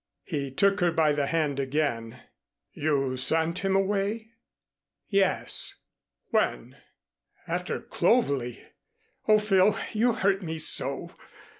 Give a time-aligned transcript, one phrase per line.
[0.23, 2.21] He took her by the hand again.
[2.71, 4.31] "You sent him away?"
[5.09, 5.75] "Yes."
[6.31, 6.77] "When?"
[7.47, 8.65] "After 'Clovelly.'
[9.27, 11.11] Oh, Phil, you hurt me so.